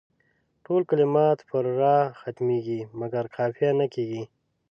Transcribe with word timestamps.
ټول 0.65 0.81
کلمات 0.89 1.37
پر 1.49 1.63
راء 1.81 2.03
ختمیږي 2.21 2.79
مګر 2.99 3.23
قافیه 3.35 3.69
نه 3.79 3.87
کیږي. 3.93 4.23